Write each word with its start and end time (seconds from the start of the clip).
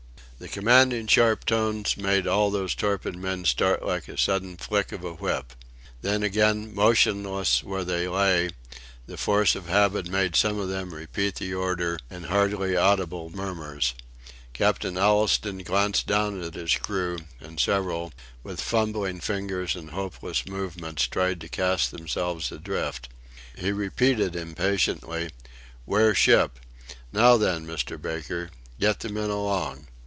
The 0.39 0.47
commanding 0.47 1.05
sharp 1.05 1.45
tones 1.45 1.95
made 1.97 2.25
all 2.25 2.49
these 2.49 2.73
torpid 2.73 3.15
men 3.15 3.45
start 3.45 3.85
like 3.85 4.07
a 4.07 4.17
sudden 4.17 4.57
flick 4.57 4.91
of 4.91 5.03
a 5.03 5.13
whip. 5.13 5.53
Then 6.01 6.23
again, 6.23 6.73
motionless 6.73 7.63
where 7.63 7.83
they 7.83 8.07
lay, 8.07 8.49
the 9.05 9.17
force 9.17 9.53
of 9.53 9.67
habit 9.67 10.07
made 10.09 10.35
some 10.35 10.57
of 10.57 10.67
them 10.67 10.95
repeat 10.95 11.35
the 11.35 11.53
order 11.53 11.99
in 12.09 12.23
hardly 12.23 12.75
audible 12.75 13.29
murmurs. 13.29 13.93
Captain 14.53 14.95
Allistoun 14.95 15.63
glanced 15.63 16.07
down 16.07 16.41
at 16.41 16.55
his 16.55 16.73
crew, 16.73 17.19
and 17.39 17.59
several, 17.59 18.11
with 18.41 18.59
fumbling 18.59 19.19
fingers 19.19 19.75
and 19.75 19.91
hopeless 19.91 20.47
movements, 20.47 21.05
tried 21.05 21.39
to 21.41 21.49
cast 21.49 21.91
themselves 21.91 22.51
adrift. 22.51 23.09
He 23.59 23.71
repeated 23.71 24.35
impatiently, 24.35 25.29
"Wear 25.85 26.15
ship. 26.15 26.57
Now 27.13 27.37
then, 27.37 27.67
Mr. 27.67 28.01
Baker, 28.01 28.49
get 28.79 29.01
the 29.01 29.09
men 29.09 29.29
along. 29.29 29.85